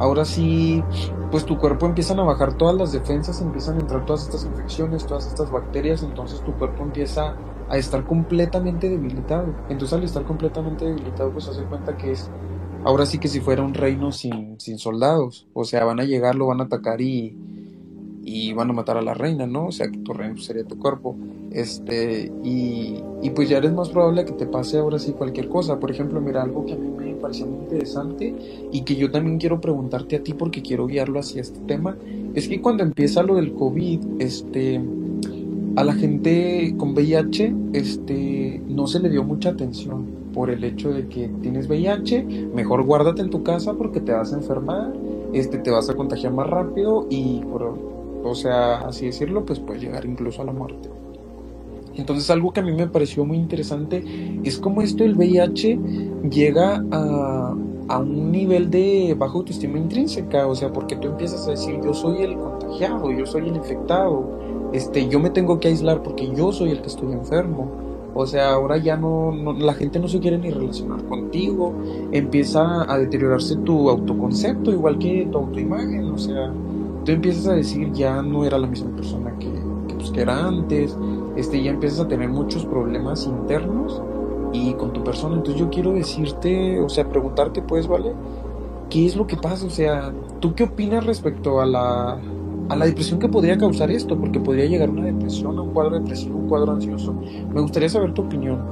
ahora 0.00 0.24
sí, 0.24 0.82
pues 1.30 1.44
tu 1.44 1.58
cuerpo 1.58 1.86
empiezan 1.86 2.18
a 2.18 2.24
bajar 2.24 2.54
todas 2.54 2.74
las 2.74 2.92
defensas, 2.92 3.40
empiezan 3.40 3.76
a 3.76 3.80
entrar 3.80 4.04
todas 4.04 4.24
estas 4.24 4.44
infecciones, 4.44 5.06
todas 5.06 5.26
estas 5.26 5.50
bacterias, 5.50 6.02
entonces 6.02 6.40
tu 6.40 6.52
cuerpo 6.54 6.82
empieza 6.82 7.36
a 7.68 7.76
estar 7.76 8.04
completamente 8.04 8.88
debilitado. 8.88 9.54
Entonces 9.68 9.96
al 9.96 10.04
estar 10.04 10.24
completamente 10.24 10.84
debilitado, 10.84 11.30
pues 11.30 11.48
hace 11.48 11.62
cuenta 11.64 11.96
que 11.96 12.12
es 12.12 12.30
ahora 12.84 13.06
sí 13.06 13.18
que 13.18 13.28
si 13.28 13.40
fuera 13.40 13.62
un 13.62 13.74
reino 13.74 14.10
sin, 14.10 14.58
sin 14.58 14.78
soldados, 14.78 15.46
o 15.52 15.64
sea, 15.64 15.84
van 15.84 16.00
a 16.00 16.04
llegar, 16.04 16.34
lo 16.34 16.46
van 16.46 16.60
a 16.60 16.64
atacar 16.64 17.00
y 17.00 17.36
y 18.22 18.52
van 18.52 18.70
a 18.70 18.72
matar 18.72 18.96
a 18.96 19.02
la 19.02 19.14
reina, 19.14 19.46
¿no? 19.46 19.66
O 19.66 19.72
sea, 19.72 19.88
que 19.88 19.98
tu 19.98 20.12
reino 20.12 20.36
sería 20.38 20.64
tu 20.64 20.78
cuerpo. 20.78 21.16
Este, 21.50 22.30
y, 22.44 23.02
y, 23.22 23.30
pues 23.30 23.48
ya 23.48 23.58
eres 23.58 23.72
más 23.72 23.88
probable 23.88 24.24
que 24.24 24.32
te 24.32 24.46
pase 24.46 24.78
ahora 24.78 24.98
sí 24.98 25.12
cualquier 25.12 25.48
cosa. 25.48 25.80
Por 25.80 25.90
ejemplo, 25.90 26.20
mira, 26.20 26.42
algo 26.42 26.64
que 26.64 26.74
a 26.74 26.76
mí 26.76 26.88
me 26.88 27.09
interesante 27.38 28.34
y 28.72 28.82
que 28.82 28.96
yo 28.96 29.10
también 29.10 29.38
quiero 29.38 29.60
preguntarte 29.60 30.16
a 30.16 30.22
ti 30.22 30.34
porque 30.34 30.62
quiero 30.62 30.86
guiarlo 30.86 31.20
hacia 31.20 31.40
este 31.40 31.60
tema, 31.60 31.96
es 32.34 32.48
que 32.48 32.60
cuando 32.60 32.82
empieza 32.82 33.22
lo 33.22 33.36
del 33.36 33.52
COVID, 33.54 34.00
este, 34.18 34.80
a 35.76 35.84
la 35.84 35.92
gente 35.94 36.74
con 36.76 36.92
VIH, 36.92 37.54
este, 37.72 38.60
no 38.68 38.86
se 38.86 39.00
le 39.00 39.08
dio 39.08 39.22
mucha 39.22 39.50
atención 39.50 40.20
por 40.32 40.50
el 40.50 40.62
hecho 40.64 40.92
de 40.92 41.08
que 41.08 41.28
tienes 41.42 41.68
VIH, 41.68 42.24
mejor 42.54 42.84
guárdate 42.84 43.22
en 43.22 43.30
tu 43.30 43.42
casa 43.42 43.74
porque 43.74 44.00
te 44.00 44.12
vas 44.12 44.32
a 44.32 44.36
enfermar, 44.36 44.92
este, 45.32 45.58
te 45.58 45.70
vas 45.70 45.88
a 45.90 45.94
contagiar 45.94 46.32
más 46.32 46.48
rápido 46.48 47.06
y 47.10 47.40
o 48.22 48.34
sea, 48.34 48.80
así 48.80 49.06
decirlo, 49.06 49.44
pues 49.44 49.58
puede 49.58 49.80
llegar 49.80 50.04
incluso 50.04 50.42
a 50.42 50.44
la 50.44 50.52
muerte. 50.52 50.88
Entonces 52.00 52.30
algo 52.30 52.52
que 52.52 52.60
a 52.60 52.62
mí 52.62 52.72
me 52.72 52.88
pareció 52.88 53.24
muy 53.24 53.36
interesante 53.36 54.02
es 54.42 54.58
cómo 54.58 54.82
esto 54.82 55.04
del 55.04 55.16
VIH 55.16 55.78
llega 56.30 56.82
a, 56.90 57.54
a 57.88 57.98
un 57.98 58.32
nivel 58.32 58.70
de 58.70 59.14
baja 59.18 59.34
autoestima 59.34 59.78
intrínseca, 59.78 60.46
o 60.46 60.54
sea, 60.54 60.72
porque 60.72 60.96
tú 60.96 61.08
empiezas 61.08 61.46
a 61.46 61.50
decir, 61.50 61.78
yo 61.84 61.92
soy 61.92 62.22
el 62.22 62.36
contagiado, 62.36 63.10
yo 63.10 63.26
soy 63.26 63.48
el 63.48 63.56
infectado, 63.56 64.24
este, 64.72 65.08
yo 65.08 65.18
me 65.18 65.30
tengo 65.30 65.58
que 65.58 65.68
aislar 65.68 66.02
porque 66.02 66.30
yo 66.34 66.52
soy 66.52 66.70
el 66.70 66.80
que 66.80 66.88
estoy 66.88 67.12
enfermo. 67.12 67.68
O 68.14 68.26
sea, 68.26 68.52
ahora 68.52 68.76
ya 68.76 68.96
no, 68.96 69.32
no, 69.32 69.52
la 69.52 69.74
gente 69.74 69.98
no 70.00 70.08
se 70.08 70.18
quiere 70.18 70.38
ni 70.38 70.50
relacionar 70.50 71.04
contigo, 71.04 71.72
empieza 72.10 72.90
a 72.92 72.98
deteriorarse 72.98 73.56
tu 73.56 73.88
autoconcepto, 73.88 74.72
igual 74.72 74.98
que 74.98 75.28
tu 75.30 75.38
autoimagen, 75.38 76.10
o 76.10 76.18
sea, 76.18 76.52
tú 77.04 77.12
empiezas 77.12 77.46
a 77.46 77.54
decir 77.54 77.92
ya 77.92 78.20
no 78.22 78.44
era 78.44 78.58
la 78.58 78.66
misma 78.66 78.94
persona 78.96 79.36
que, 79.38 79.48
que, 79.88 79.94
pues, 79.94 80.10
que 80.10 80.22
era 80.22 80.46
antes, 80.46 80.96
este, 81.40 81.62
ya 81.62 81.70
empiezas 81.70 82.00
a 82.00 82.08
tener 82.08 82.28
muchos 82.28 82.64
problemas 82.64 83.26
internos 83.26 84.02
y 84.52 84.74
con 84.74 84.92
tu 84.92 85.02
persona. 85.02 85.36
Entonces 85.36 85.60
yo 85.60 85.70
quiero 85.70 85.92
decirte, 85.92 86.80
o 86.80 86.88
sea, 86.88 87.08
preguntarte 87.08 87.62
pues, 87.62 87.86
¿vale? 87.86 88.12
¿Qué 88.88 89.06
es 89.06 89.16
lo 89.16 89.26
que 89.26 89.36
pasa? 89.36 89.66
O 89.66 89.70
sea, 89.70 90.12
¿tú 90.40 90.54
qué 90.54 90.64
opinas 90.64 91.04
respecto 91.06 91.60
a 91.60 91.66
la, 91.66 92.18
a 92.70 92.76
la 92.76 92.86
depresión 92.86 93.18
que 93.18 93.28
podría 93.28 93.58
causar 93.58 93.90
esto, 93.90 94.16
porque 94.16 94.38
podría 94.38 94.66
llegar 94.66 94.90
una 94.90 95.06
depresión, 95.06 95.58
un 95.58 95.72
cuadro 95.72 95.98
depresivo, 95.98 96.38
un 96.38 96.48
cuadro 96.48 96.72
ansioso. 96.72 97.12
Me 97.52 97.60
gustaría 97.60 97.88
saber 97.88 98.14
tu 98.14 98.22
opinión. 98.22 98.64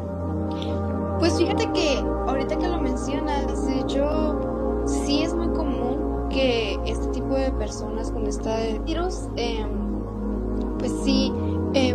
Pues 1.19 1.37
fíjate 1.37 1.69
que 1.73 1.99
ahorita 2.29 2.59
que 2.59 2.69
lo 2.69 2.81
mencionas, 2.81 3.67
de 3.67 3.81
hecho, 3.81 4.85
sí 4.87 5.23
es 5.23 5.35
muy 5.35 5.49
común 5.49 6.29
que 6.31 6.79
este 6.87 7.09
tipo 7.09 7.35
de 7.35 7.51
personas 7.53 8.13
con 8.13 8.25
esta 8.27 8.57
virus, 8.87 9.29
eh, 9.35 9.67
pues 10.79 10.93
sí, 11.03 11.33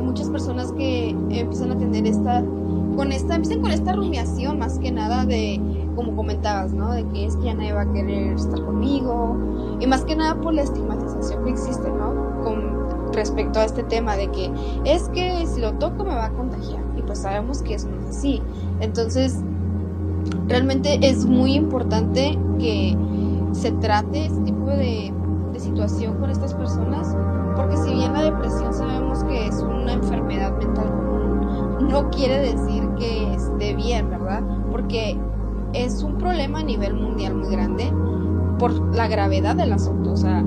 muchas 0.02 0.30
personas 0.30 0.72
que 0.74 1.10
empiezan 1.10 1.72
a 1.72 1.78
tener 1.78 2.06
esta, 2.06 2.44
con 2.96 3.12
esta, 3.12 3.36
empiezan 3.36 3.62
con 3.62 3.72
esta 3.72 3.94
rumiación 3.94 4.60
más 4.60 4.80
que 4.80 4.92
nada 4.92 5.26
de, 5.26 5.60
como 5.96 6.16
comentabas, 6.16 6.74
¿no? 6.74 6.92
De 6.92 7.06
que 7.10 7.26
es 7.26 7.36
que 7.38 7.46
ya 7.46 7.54
nadie 7.54 7.74
va 7.74 7.82
a 7.82 7.92
querer 7.92 8.34
estar 8.34 8.62
conmigo, 8.64 9.38
y 9.80 9.88
más 9.88 10.04
que 10.04 10.16
nada 10.16 10.40
por 10.40 10.54
la 10.54 10.62
estigmatización 10.62 11.44
que 11.44 11.52
existe, 11.52 11.90
¿no? 11.90 12.42
Con 12.44 13.14
respecto 13.14 13.60
a 13.60 13.66
este 13.66 13.84
tema 13.84 14.16
de 14.16 14.28
que 14.32 14.52
es 14.86 15.10
que 15.10 15.46
si 15.48 15.62
lo 15.62 15.74
toco 15.74 16.04
me 16.04 16.16
va 16.16 16.26
a 16.26 16.32
contagiar, 16.32 16.82
y 16.98 17.02
pues 17.02 17.20
sabemos 17.20 17.62
que 17.62 17.76
eso 17.76 17.88
no 17.90 18.02
es 18.08 18.18
así. 18.18 18.42
Entonces, 18.80 19.40
realmente 20.48 21.00
es 21.02 21.26
muy 21.26 21.54
importante 21.54 22.38
que 22.60 22.98
se 23.52 23.72
trate 23.74 24.26
este 24.26 24.42
tipo 24.42 24.66
de, 24.66 25.14
de 25.52 25.60
situación 25.60 26.18
con 26.18 26.30
estas 26.30 26.54
personas, 26.54 27.16
quiere 32.12 32.40
decir 32.40 32.88
que 32.98 33.34
esté 33.34 33.74
bien, 33.74 34.10
¿verdad? 34.10 34.44
Porque 34.72 35.18
es 35.74 36.04
un 36.04 36.18
problema 36.18 36.60
a 36.60 36.64
nivel 36.64 36.94
mundial 36.94 37.36
muy 37.36 37.50
grande 37.50 37.92
por 38.60 38.96
la 38.96 39.08
gravedad 39.08 39.56
del 39.56 39.74
asunto. 39.74 40.14
O 40.14 40.18
sea, 40.18 40.44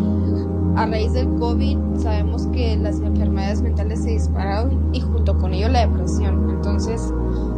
a 0.77 0.87
raíz 0.87 1.13
del 1.13 1.35
COVID 1.37 1.79
sabemos 1.97 2.47
que 2.49 2.77
las 2.77 3.01
enfermedades 3.01 3.63
mentales 3.63 4.03
se 4.03 4.11
dispararon 4.11 4.91
y 4.93 5.01
junto 5.01 5.37
con 5.39 5.53
ello 5.53 5.69
la 5.69 5.87
depresión. 5.87 6.51
Entonces, 6.51 7.13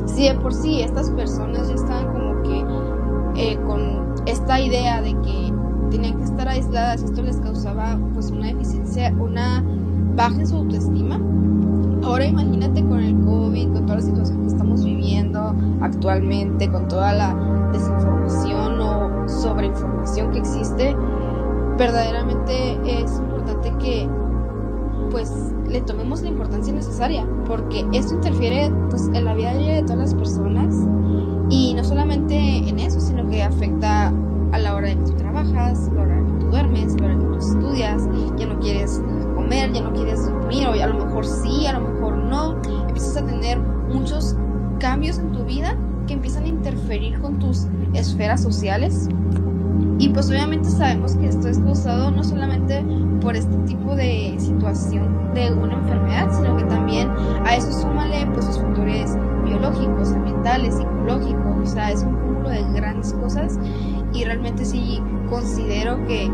si 0.07 0.29
de 0.29 0.35
por 0.35 0.55
sí 0.55 0.83
estas 0.83 1.11
personas 1.11 1.69
ya 1.69 1.75
estaban 1.75 2.13
como 2.13 2.43
que 2.43 3.53
eh, 3.53 3.59
con 3.67 4.15
esta 4.27 4.61
idea 4.61 5.03
de 5.03 5.15
que 5.21 5.53
tenían 5.91 6.19
que 6.19 6.25
estar 6.25 6.49
aisladas 6.49 7.03
esto 7.03 7.23
les 7.23 7.39
causaba 7.39 7.99
pues 8.15 8.31
una 8.31 8.47
deficiencia, 8.49 9.15
una 9.19 9.65
baja 10.17 10.41
en 10.41 10.47
su 10.47 10.57
autoestima. 10.57 11.21
Ahora 12.03 12.27
imagínate 12.27 12.83
con 12.85 13.01
el 13.01 13.18
actualmente, 15.81 16.71
con 16.71 16.89
toda 16.89 17.13
la 17.13 17.71
desinformación 17.73 18.81
o 18.81 19.29
sobreinformación 19.29 20.31
que 20.33 20.39
existe, 20.39 20.97
verdaderamente 21.77 23.03
es 23.03 23.19
importante 23.19 23.73
que 23.79 24.09
pues 25.11 25.53
le 25.69 25.81
tomemos 25.83 26.23
la 26.23 26.29
importancia 26.29 26.73
necesaria, 26.73 27.27
porque 27.47 27.87
esto 27.93 28.15
interfiere 28.15 28.71
pues 28.91 29.09
en 29.13 29.25
la 29.25 29.35
vida 29.35 29.55
de 29.55 29.83
todas 29.83 29.99
las 29.99 30.15
personas 30.15 30.75
y 31.51 31.75
no 31.75 31.85
solamente 31.85 32.37
en 32.37 32.79
eso, 32.79 33.01
sino 33.01 33.29
que 33.29 33.43
afecta 33.43 34.13
a 34.53 34.59
la 34.59 34.75
hora 34.75 34.89
de 34.89 34.97
que 34.97 35.05
tú 35.05 35.13
trabajas, 35.13 35.91
la 35.95 36.03
hora 36.03 36.17
de 36.17 36.25
que 36.25 36.33
tú 36.41 36.47
duermes, 36.47 36.95
a 36.95 36.99
la 36.99 37.05
hora 37.07 37.15
de 37.15 37.21
que 37.21 37.27
tú 37.27 37.39
estudias, 37.39 38.09
ya 38.37 38.47
no 38.47 38.59
quieres 38.61 39.03
comer, 39.35 39.73
ya 39.73 39.83
no 39.83 39.93
quieres 39.93 40.27
dormir, 40.27 40.67
o 40.69 40.73
a 40.73 40.87
lo 40.87 41.05
mejor 41.05 41.25
sí, 41.25 41.67
a 41.67 41.79
lo 41.79 41.89
mejor 41.89 42.17
no, 42.17 42.57
empiezas 42.87 43.17
a 43.19 43.25
tener 43.25 43.59
muchos 43.59 44.37
cambios 44.79 45.19
en 45.19 45.33
tu 45.33 45.45
vida 45.45 45.77
que 46.07 46.15
empiezan 46.15 46.45
a 46.45 46.49
interferir 46.49 47.19
con 47.21 47.39
tus 47.39 47.67
esferas 47.95 48.43
sociales. 48.43 49.09
Y 49.99 50.09
pues 50.11 50.29
obviamente 50.29 50.69
sabemos 50.69 51.17
que 51.17 51.27
esto 51.27 51.49
es 51.49 51.59
causado 51.59 52.11
no 52.11 52.23
solamente 52.23 52.85
por 53.21 53.37
este 53.37 53.57
tipo 53.67 53.97
de 53.97 54.37
situación 54.39 55.35
de 55.35 55.53
una 55.53 55.75
enfermedad, 55.75 56.31
sino 56.33 56.57
que 56.57 56.65
también 56.65 57.11
a 57.45 57.57
eso 57.57 57.73
súmale 57.73 58.27
pues 58.33 58.47
los 58.47 58.61
factores 58.61 59.17
biológicos, 59.45 60.13
ambientales, 60.13 60.77
psicológicos, 60.77 61.57
o 61.63 61.67
sea, 61.67 61.91
es 61.91 62.03
un 62.03 62.15
cúmulo 62.15 62.49
de 62.49 62.63
grandes 62.73 63.13
cosas 63.15 63.59
y 64.13 64.25
realmente 64.25 64.65
sí 64.65 65.03
considero 65.29 66.05
que 66.07 66.31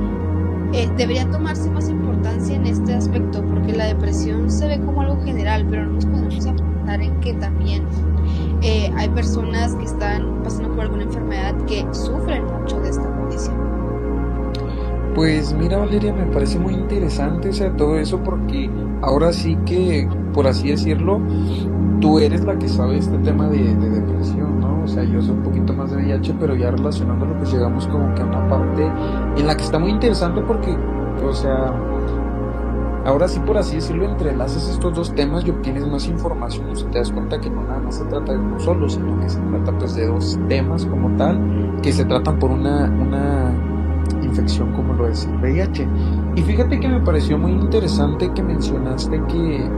eh, 0.73 0.91
debería 0.97 1.29
tomarse 1.31 1.71
más 1.71 1.89
importancia 1.89 2.57
en 2.57 2.67
este 2.67 2.95
aspecto 2.95 3.45
porque 3.45 3.73
la 3.73 3.87
depresión 3.87 4.51
se 4.51 4.67
ve 4.67 4.81
como 4.81 5.03
algo 5.03 5.23
general, 5.25 5.67
pero 5.71 5.87
no 5.87 5.93
nos 5.93 6.07
podemos 6.07 6.47
apuntar 6.47 7.01
en 7.01 7.19
que 7.21 7.35
también 7.35 7.85
eh, 8.63 8.91
hay 8.97 9.09
personas 9.11 9.75
que 9.75 9.85
están 9.85 10.43
pasando 10.43 10.71
por 10.71 10.83
alguna 10.83 11.05
enfermedad 11.05 11.55
que 11.67 11.87
sufren 11.93 12.45
mucho 12.47 12.81
de 12.81 12.91
esta 12.91 13.05
condición. 13.17 13.55
Pues 15.15 15.53
mira 15.53 15.79
Valeria, 15.79 16.13
me 16.13 16.27
parece 16.27 16.59
muy 16.59 16.75
interesante 16.75 17.51
todo 17.77 17.99
eso 17.99 18.19
porque 18.25 18.69
ahora 19.01 19.33
sí 19.33 19.57
que, 19.65 20.09
por 20.33 20.47
así 20.49 20.71
decirlo, 20.71 21.21
tú 22.01 22.19
eres 22.19 22.45
la 22.45 22.59
que 22.59 22.69
sabe 22.69 22.99
este 22.99 23.17
tema 23.19 23.49
de, 23.49 23.77
de 23.77 23.91
depresión, 23.91 24.61
¿no? 24.61 24.83
O 24.83 24.89
sea, 24.89 25.05
yo 25.05 25.23
soy 25.23 25.37
un 25.37 25.43
poquito 25.43 25.73
más 25.73 25.93
de 25.93 25.99
VIH, 25.99 26.35
pero 26.41 26.57
ya 26.57 26.73
relacionándolo 26.73 27.37
pues 27.39 27.53
llegamos 27.53 27.87
como 27.87 28.13
que 28.15 28.23
a 28.23 28.25
una 28.25 28.49
parte 28.49 28.91
en 29.37 29.47
la 29.47 29.57
que 29.57 29.63
está 29.63 29.79
muy 29.79 29.91
interesante 29.91 30.41
porque, 30.41 30.77
o 31.25 31.33
sea, 31.33 31.73
ahora 33.05 33.29
sí 33.29 33.41
por 33.41 33.59
así 33.59 33.77
decirlo, 33.77 34.05
entrelazas 34.07 34.69
estos 34.69 34.95
dos 34.95 35.15
temas 35.15 35.45
y 35.45 35.51
obtienes 35.51 35.87
más 35.87 36.07
información, 36.07 36.71
o 36.71 36.75
sea, 36.75 36.91
te 36.91 36.99
das 36.99 37.11
cuenta 37.11 37.41
que 37.41 37.51
no 37.51 37.63
nada 37.63 37.81
más 37.81 37.97
se 37.97 38.05
trata 38.05 38.33
de 38.33 38.39
uno 38.39 38.59
solo, 38.61 38.89
sino 38.89 39.19
que 39.21 39.29
se 39.29 39.41
trata 39.41 39.79
pues 39.79 39.95
de 39.95 40.07
dos 40.07 40.39
temas 40.49 40.87
como 40.87 41.17
tal, 41.17 41.81
que 41.83 41.93
se 41.93 42.05
tratan 42.05 42.39
por 42.39 42.51
una, 42.51 42.85
una 42.85 43.53
infección 44.23 44.73
como 44.73 44.95
lo 44.95 45.09
es 45.09 45.25
el 45.27 45.37
VIH. 45.37 45.89
Y 46.37 46.43
fíjate 46.43 46.81
que 46.81 46.89
me 46.89 47.01
pareció 47.01 47.39
muy 47.39 47.53
interesante 47.53 48.31
que 48.35 48.43
mencionaste 48.43 49.23
que 49.29 49.71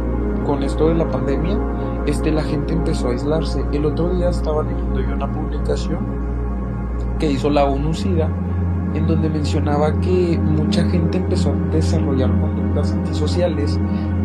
con 0.47 0.63
esto 0.63 0.89
de 0.89 0.95
la 0.95 1.11
pandemia, 1.11 1.59
este, 2.07 2.31
la 2.31 2.43
gente 2.43 2.73
empezó 2.73 3.09
a 3.09 3.11
aislarse. 3.11 3.65
El 3.73 3.85
otro 3.85 4.15
día 4.15 4.29
estaba 4.29 4.63
leyendo 4.63 5.01
yo 5.01 5.15
una 5.15 5.31
publicación 5.31 5.99
que 7.19 7.31
hizo 7.31 7.51
la 7.51 7.65
ONU-SIDA 7.65 8.29
en 8.97 9.07
donde 9.07 9.29
mencionaba 9.29 9.99
que 10.01 10.39
mucha 10.39 10.85
gente 10.89 11.19
empezó 11.19 11.51
a 11.51 11.75
desarrollar 11.75 12.31
conductas 12.41 12.93
antisociales 12.93 13.79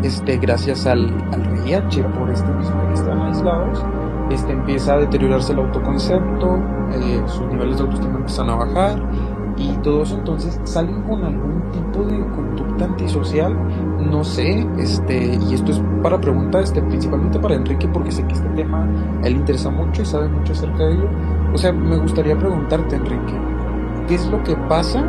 este, 0.04 0.38
gracias 0.38 0.86
al, 0.86 1.10
al 1.32 1.42
VIH, 1.52 2.04
por 2.04 2.30
este 2.30 2.52
mismo 2.52 2.88
que 2.88 2.94
están 2.94 3.22
aislados. 3.22 3.84
Este, 4.30 4.54
empieza 4.54 4.94
a 4.94 4.98
deteriorarse 5.00 5.54
el 5.54 5.60
autoconcepto, 5.60 6.58
eh, 6.94 7.22
sus 7.28 7.48
niveles 7.48 7.78
de 7.78 7.84
autoestima 7.84 8.18
empiezan 8.18 8.50
a 8.50 8.56
bajar, 8.56 9.02
y 9.58 9.74
todo 9.84 10.04
eso 10.04 10.16
entonces 10.16 10.60
salen 10.64 11.02
con 11.04 11.24
algún 11.24 11.62
tipo 11.72 12.04
de 12.06 12.20
conducta 12.30 12.86
antisocial 12.86 13.56
no 14.00 14.24
sé 14.24 14.66
este 14.78 15.36
y 15.36 15.54
esto 15.54 15.72
es 15.72 15.82
para 16.02 16.20
preguntar 16.20 16.64
este 16.64 16.82
principalmente 16.82 17.38
para 17.40 17.56
Enrique 17.56 17.88
porque 17.88 18.12
sé 18.12 18.26
que 18.26 18.34
este 18.34 18.48
tema 18.50 18.88
a 19.24 19.28
él 19.28 19.36
interesa 19.36 19.70
mucho 19.70 20.02
y 20.02 20.06
sabe 20.06 20.30
mucho 20.30 20.54
acerca 20.54 20.86
de 20.86 20.94
ello 20.94 21.10
o 21.54 21.58
sea 21.58 21.72
me 21.74 21.98
gustaría 21.98 22.38
preguntarte 22.38 22.96
Enrique 22.96 23.51
qué 24.08 24.16
es 24.16 24.26
lo 24.28 24.42
que 24.44 24.56
pasa 24.68 25.04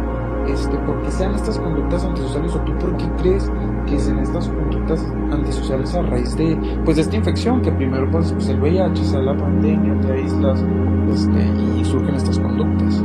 este 0.49 0.77
por 0.79 1.01
qué 1.03 1.11
sean 1.11 1.35
estas 1.35 1.59
conductas 1.59 2.05
antisociales 2.05 2.55
o 2.55 2.61
tú 2.61 2.77
por 2.79 2.97
qué 2.97 3.09
crees 3.21 3.51
que 3.87 3.99
sean 3.99 4.19
estas 4.19 4.49
conductas 4.49 5.05
antisociales 5.31 5.95
a 5.95 6.03
raíz 6.03 6.37
de 6.37 6.59
pues 6.85 6.97
de 6.97 7.03
esta 7.03 7.17
infección 7.17 7.63
que 7.63 7.71
primero 7.71 8.11
pues, 8.11 8.33
pues 8.33 8.49
el 8.49 8.61
VIH 8.61 9.05
sea 9.05 9.21
la 9.21 9.37
pandemia 9.37 10.01
te 10.01 10.13
aíslas 10.13 10.65
este 11.13 11.81
y 11.81 11.85
surgen 11.85 12.15
estas 12.15 12.39
conductas 12.39 13.05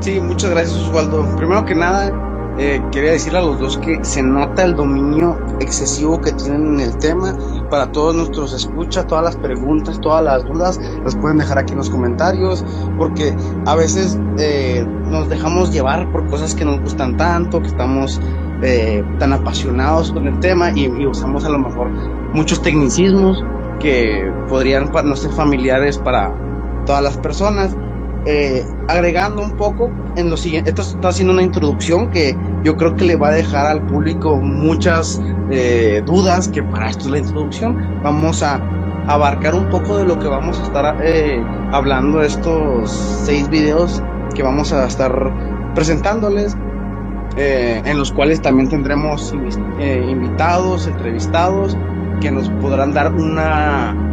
Sí, 0.00 0.18
muchas 0.18 0.50
gracias 0.50 0.78
Osvaldo. 0.78 1.36
Primero 1.36 1.62
que 1.66 1.74
nada, 1.74 2.10
eh, 2.58 2.82
quería 2.90 3.12
decirle 3.12 3.38
a 3.38 3.42
los 3.42 3.60
dos 3.60 3.76
que 3.78 4.02
se 4.02 4.22
nota 4.22 4.64
el 4.64 4.74
dominio 4.74 5.36
excesivo 5.60 6.18
que 6.22 6.32
tienen 6.32 6.74
en 6.74 6.80
el 6.80 6.96
tema. 6.96 7.34
Para 7.70 7.92
todos 7.92 8.16
nuestros 8.16 8.52
escucha, 8.52 9.06
todas 9.06 9.24
las 9.24 9.36
preguntas, 9.36 10.00
todas 10.00 10.24
las 10.24 10.44
dudas, 10.44 10.80
las 11.04 11.14
pueden 11.16 11.38
dejar 11.38 11.58
aquí 11.58 11.72
en 11.72 11.78
los 11.78 11.88
comentarios, 11.88 12.64
porque 12.98 13.34
a 13.66 13.76
veces 13.76 14.18
eh, 14.38 14.84
nos 15.04 15.28
dejamos 15.28 15.72
llevar 15.72 16.10
por 16.10 16.26
cosas 16.28 16.54
que 16.54 16.64
nos 16.64 16.80
gustan 16.80 17.16
tanto, 17.16 17.60
que 17.60 17.68
estamos 17.68 18.20
eh, 18.62 19.04
tan 19.18 19.32
apasionados 19.32 20.12
con 20.12 20.26
el 20.26 20.38
tema 20.40 20.72
y, 20.72 20.86
y 20.86 21.06
usamos 21.06 21.44
a 21.44 21.48
lo 21.48 21.58
mejor 21.58 21.90
muchos 22.32 22.60
tecnicismos 22.60 23.42
que 23.78 24.30
podrían 24.48 24.90
no 25.04 25.16
ser 25.16 25.30
familiares 25.30 25.96
para 25.98 26.34
todas 26.86 27.02
las 27.02 27.16
personas 27.18 27.76
eh, 28.26 28.64
agregando 28.88 29.42
un 29.42 29.52
poco 29.52 29.90
en 30.16 30.28
lo 30.28 30.36
siguiente, 30.36 30.70
esto 30.70 30.82
está 30.82 31.08
haciendo 31.08 31.32
una 31.32 31.42
introducción 31.42 32.10
que 32.10 32.36
yo 32.62 32.76
creo 32.76 32.94
que 32.94 33.04
le 33.06 33.16
va 33.16 33.28
a 33.28 33.32
dejar 33.32 33.66
al 33.66 33.86
público 33.86 34.36
muchas 34.36 35.20
eh, 35.50 36.02
dudas, 36.04 36.48
que 36.48 36.62
para 36.62 36.90
esto 36.90 37.04
es 37.04 37.10
la 37.10 37.18
introducción, 37.18 38.00
vamos 38.02 38.42
a 38.42 38.60
abarcar 39.06 39.54
un 39.54 39.70
poco 39.70 39.96
de 39.96 40.04
lo 40.04 40.18
que 40.18 40.28
vamos 40.28 40.60
a 40.60 40.64
estar 40.64 40.96
eh, 41.02 41.42
hablando 41.72 42.22
estos 42.22 42.90
seis 43.24 43.48
videos 43.48 44.02
que 44.34 44.42
vamos 44.42 44.72
a 44.72 44.86
estar 44.86 45.72
presentándoles, 45.74 46.56
en 47.36 47.96
los 47.96 48.12
cuales 48.12 48.42
también 48.42 48.68
tendremos 48.68 49.32
invitados, 49.32 50.86
entrevistados, 50.88 51.76
que 52.20 52.30
nos 52.30 52.50
podrán 52.50 52.92
dar 52.92 53.14
una 53.14 54.09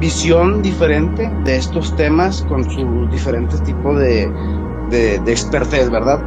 visión 0.00 0.62
diferente 0.62 1.30
de 1.44 1.56
estos 1.56 1.94
temas 1.96 2.42
con 2.48 2.68
sus 2.70 3.10
diferentes 3.10 3.62
tipos 3.62 3.98
de, 3.98 4.30
de, 4.90 5.18
de 5.20 5.88
¿verdad? 5.90 6.22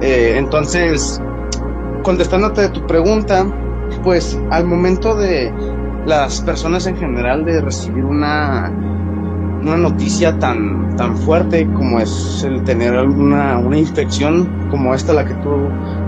Eh, 0.00 0.34
entonces, 0.36 1.20
contestándote 2.02 2.62
de 2.62 2.68
tu 2.70 2.86
pregunta, 2.86 3.46
pues 4.02 4.38
al 4.50 4.66
momento 4.66 5.14
de 5.14 5.52
las 6.06 6.40
personas 6.42 6.86
en 6.86 6.96
general 6.96 7.44
de 7.44 7.60
recibir 7.60 8.04
una, 8.04 8.72
una 9.62 9.76
noticia 9.76 10.38
tan, 10.38 10.96
tan 10.96 11.16
fuerte 11.16 11.66
como 11.74 12.00
es 12.00 12.44
el 12.46 12.62
tener 12.64 12.94
alguna 12.94 13.58
una 13.58 13.78
infección 13.78 14.68
como 14.70 14.94
esta 14.94 15.12
la 15.12 15.24
que 15.24 15.34
tú 15.34 15.50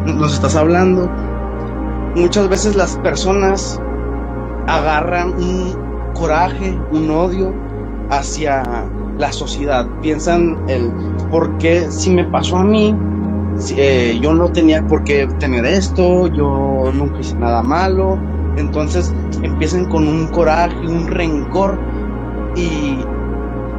nos 0.07 0.35
estás 0.35 0.57
hablando, 0.57 1.11
muchas 2.15 2.49
veces 2.49 2.77
las 2.77 2.97
personas 2.99 3.81
agarran 4.67 5.35
un 5.35 5.90
coraje, 6.21 6.79
un 6.93 7.11
odio 7.11 7.55
hacia 8.11 8.63
la 9.19 9.33
sociedad. 9.33 9.89
Piensan 10.03 10.59
el 10.69 10.93
por 11.31 11.57
qué 11.59 11.91
si 11.91 12.11
me 12.11 12.25
pasó 12.25 12.59
a 12.59 12.65
mí, 12.65 12.95
eh, 13.77 14.19
yo 14.23 14.35
no 14.35 14.51
tenía 14.51 14.87
por 14.87 15.03
qué 15.05 15.27
tener 15.39 15.65
esto, 15.65 16.27
yo 16.29 16.93
nunca 16.95 17.21
hice 17.21 17.35
nada 17.37 17.63
malo. 17.63 18.19
Entonces 18.57 19.15
empiezan 19.43 19.87
con 19.87 20.07
un 20.07 20.29
coraje, 20.29 20.77
un 20.87 21.09
rencor. 21.09 21.79
Y 22.55 22.99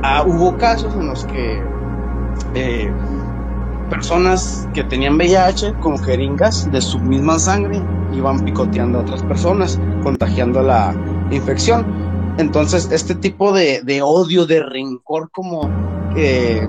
ah, 0.01 0.23
hubo 0.25 0.57
casos 0.57 0.93
en 0.95 1.07
los 1.07 1.25
que 1.25 1.61
eh, 2.55 2.91
personas 3.89 4.67
que 4.73 4.83
tenían 4.85 5.15
VIH, 5.15 5.75
como 5.81 5.97
jeringas 5.99 6.71
de 6.71 6.81
su 6.81 6.97
misma 6.99 7.37
sangre, 7.37 7.81
iban 8.13 8.39
picoteando 8.39 8.99
a 8.99 9.01
otras 9.01 9.21
personas, 9.23 9.79
contagiando 10.03 10.63
la 10.63 10.95
infección. 11.29 12.00
Entonces, 12.37 12.89
este 12.91 13.15
tipo 13.15 13.51
de, 13.53 13.81
de 13.83 14.01
odio, 14.01 14.45
de 14.45 14.63
rencor, 14.63 15.29
como 15.31 15.69
eh, 16.15 16.65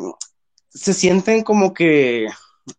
se 0.68 0.92
sienten 0.92 1.42
como 1.42 1.72
que 1.72 2.28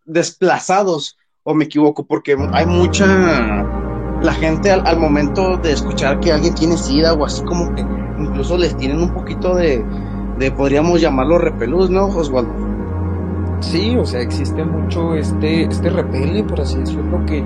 desplazados, 0.05 1.17
o 1.43 1.53
me 1.53 1.65
equivoco, 1.65 2.05
porque 2.05 2.37
hay 2.53 2.65
mucha, 2.65 3.05
la 4.21 4.33
gente 4.33 4.71
al, 4.71 4.99
momento 4.99 5.57
de 5.57 5.73
escuchar 5.73 6.19
que 6.19 6.31
alguien 6.31 6.55
tiene 6.55 6.77
sida 6.77 7.13
o 7.13 7.25
así 7.25 7.43
como 7.43 7.73
que 7.75 7.81
incluso 8.19 8.57
les 8.57 8.75
tienen 8.77 9.01
un 9.01 9.13
poquito 9.13 9.55
de, 9.55 9.83
de 10.39 10.51
podríamos 10.51 11.01
llamarlo 11.01 11.37
repelús, 11.37 11.89
¿no, 11.89 12.05
Oswaldo? 12.07 12.53
Sí, 13.59 13.95
o 13.95 14.05
sea, 14.05 14.21
existe 14.21 14.63
mucho 14.63 15.15
este, 15.15 15.63
este 15.63 15.89
repele, 15.89 16.43
por 16.43 16.61
así 16.61 16.77
decirlo, 16.77 17.25
que, 17.25 17.43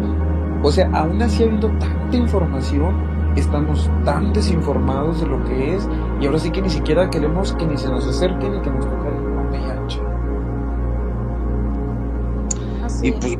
o 0.63 0.71
sea, 0.71 0.89
aún 0.93 1.21
así 1.21 1.43
ha 1.43 1.47
habido 1.47 1.69
tanta 1.79 2.17
información, 2.17 3.06
estamos 3.39 3.89
tan 4.05 4.33
desinformados 4.33 5.21
de 5.21 5.27
lo 5.27 5.43
que 5.45 5.75
es, 5.75 5.87
y 6.19 6.25
ahora 6.25 6.39
sí 6.39 6.51
que 6.51 6.61
ni 6.61 6.69
siquiera 6.69 7.09
queremos 7.09 7.53
que 7.53 7.65
ni 7.65 7.77
se 7.77 7.89
nos 7.89 8.05
acerquen 8.07 8.55
y 8.55 8.61
que 8.61 8.69
nos 8.69 8.85
toque 8.85 9.07
el 9.07 9.15
VIH. 9.49 10.01
Y 13.03 13.11
pues 13.11 13.37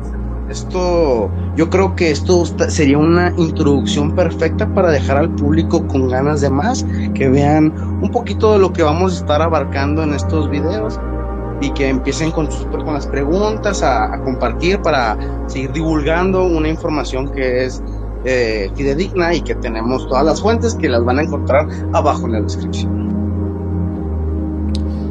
esto, 0.48 1.30
yo 1.56 1.68
creo 1.68 1.94
que 1.94 2.10
esto 2.10 2.44
sería 2.68 2.96
una 2.98 3.32
introducción 3.36 4.14
perfecta 4.14 4.66
para 4.72 4.90
dejar 4.90 5.18
al 5.18 5.30
público 5.30 5.86
con 5.86 6.08
ganas 6.08 6.40
de 6.40 6.48
más, 6.50 6.86
que 7.14 7.28
vean 7.28 7.72
un 8.02 8.10
poquito 8.10 8.54
de 8.54 8.58
lo 8.58 8.72
que 8.72 8.82
vamos 8.82 9.12
a 9.12 9.16
estar 9.18 9.42
abarcando 9.42 10.02
en 10.02 10.14
estos 10.14 10.48
videos 10.48 10.98
y 11.60 11.70
que 11.70 11.88
empiecen 11.88 12.30
con, 12.30 12.50
sus, 12.50 12.64
con 12.66 12.94
las 12.94 13.06
preguntas 13.06 13.82
a, 13.82 14.20
compartir 14.22 14.80
para 14.80 15.16
seguir 15.48 15.72
divulgando 15.72 16.44
una 16.44 16.68
información 16.68 17.30
que 17.32 17.64
es 17.64 17.82
eh, 18.24 18.70
fidedigna 18.74 19.34
y 19.34 19.40
que 19.40 19.54
tenemos 19.54 20.08
todas 20.08 20.24
las 20.24 20.40
fuentes 20.40 20.74
que 20.74 20.88
las 20.88 21.04
van 21.04 21.18
a 21.18 21.22
encontrar 21.22 21.68
abajo 21.92 22.26
en 22.26 22.32
la 22.32 22.40
descripción. 22.40 23.08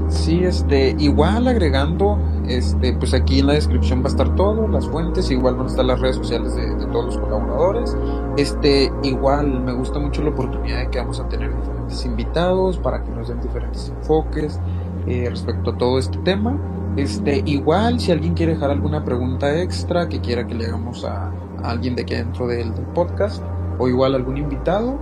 Sí, 0.09 0.43
este, 0.43 0.95
igual 0.99 1.47
agregando, 1.47 2.17
este, 2.47 2.93
pues 2.93 3.13
aquí 3.13 3.39
en 3.39 3.47
la 3.47 3.53
descripción 3.53 4.01
va 4.01 4.05
a 4.05 4.07
estar 4.07 4.35
todo, 4.35 4.67
las 4.67 4.87
fuentes, 4.87 5.29
igual 5.31 5.55
van 5.55 5.67
a 5.67 5.69
estar 5.69 5.85
las 5.85 5.99
redes 5.99 6.15
sociales 6.15 6.55
de, 6.55 6.75
de 6.75 6.85
todos 6.87 7.05
los 7.05 7.17
colaboradores. 7.17 7.95
Este, 8.37 8.91
igual 9.03 9.63
me 9.63 9.73
gusta 9.73 9.99
mucho 9.99 10.23
la 10.23 10.29
oportunidad 10.29 10.79
de 10.79 10.89
que 10.89 10.99
vamos 10.99 11.19
a 11.19 11.27
tener 11.27 11.55
diferentes 11.55 12.05
invitados 12.05 12.77
para 12.77 13.03
que 13.03 13.11
nos 13.11 13.27
den 13.27 13.41
diferentes 13.41 13.89
enfoques, 13.89 14.59
eh, 15.07 15.27
respecto 15.29 15.71
a 15.71 15.77
todo 15.77 15.99
este 15.99 16.17
tema. 16.19 16.57
Este, 16.97 17.43
igual, 17.45 17.99
si 17.99 18.11
alguien 18.11 18.33
quiere 18.33 18.53
dejar 18.53 18.71
alguna 18.71 19.05
pregunta 19.05 19.61
extra 19.61 20.09
que 20.09 20.19
quiera 20.19 20.47
que 20.47 20.55
le 20.55 20.65
hagamos 20.65 21.05
a, 21.05 21.31
alguien 21.63 21.95
de 21.95 22.03
aquí 22.03 22.15
dentro 22.15 22.47
del, 22.47 22.71
podcast, 22.93 23.43
o 23.79 23.87
igual 23.87 24.15
algún 24.15 24.37
invitado, 24.37 24.99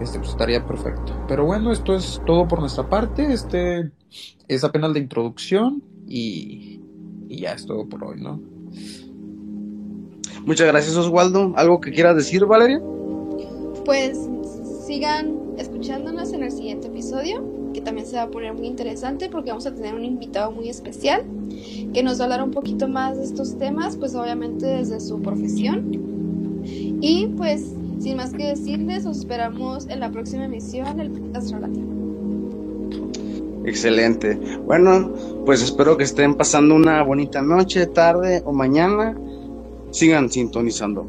este, 0.00 0.18
pues 0.18 0.30
estaría 0.30 0.64
perfecto. 0.66 1.12
Pero 1.26 1.44
bueno, 1.44 1.72
esto 1.72 1.94
es 1.94 2.20
todo 2.26 2.46
por 2.46 2.60
nuestra 2.60 2.88
parte. 2.88 3.32
Este 3.32 3.90
es 4.46 4.64
apenas 4.64 4.92
la 4.92 4.98
introducción 4.98 5.82
y, 6.06 6.80
y 7.28 7.40
ya 7.40 7.52
es 7.52 7.66
todo 7.66 7.88
por 7.88 8.04
hoy, 8.04 8.20
¿no? 8.20 8.40
Muchas 10.44 10.66
gracias, 10.66 10.96
Oswaldo. 10.96 11.52
¿Algo 11.56 11.80
que 11.80 11.92
quieras 11.92 12.16
decir, 12.16 12.44
Valeria? 12.46 12.80
Pues 13.84 14.18
sigan 14.86 15.36
escuchándonos 15.58 16.32
en 16.32 16.44
el 16.44 16.52
siguiente 16.52 16.88
episodio 16.88 17.57
que 17.72 17.80
también 17.80 18.06
se 18.06 18.16
va 18.16 18.22
a 18.22 18.30
poner 18.30 18.54
muy 18.54 18.66
interesante 18.66 19.28
porque 19.28 19.50
vamos 19.50 19.66
a 19.66 19.74
tener 19.74 19.94
un 19.94 20.04
invitado 20.04 20.50
muy 20.50 20.68
especial 20.68 21.24
que 21.92 22.02
nos 22.02 22.18
va 22.18 22.22
a 22.22 22.24
hablar 22.24 22.42
un 22.42 22.50
poquito 22.50 22.88
más 22.88 23.16
de 23.16 23.24
estos 23.24 23.58
temas, 23.58 23.96
pues 23.96 24.14
obviamente 24.14 24.66
desde 24.66 25.00
su 25.00 25.20
profesión. 25.20 25.90
Y 27.00 27.26
pues, 27.36 27.72
sin 28.00 28.16
más 28.16 28.32
que 28.32 28.46
decirles, 28.46 29.06
os 29.06 29.18
esperamos 29.18 29.86
en 29.88 30.00
la 30.00 30.10
próxima 30.10 30.44
emisión 30.44 30.96
del 30.96 31.10
podcast 31.10 31.52
Excelente. 33.64 34.38
Bueno, 34.64 35.12
pues 35.44 35.62
espero 35.62 35.96
que 35.96 36.04
estén 36.04 36.34
pasando 36.34 36.74
una 36.74 37.02
bonita 37.02 37.42
noche, 37.42 37.86
tarde 37.86 38.42
o 38.44 38.52
mañana. 38.52 39.16
Sigan 39.90 40.30
sintonizando. 40.30 41.06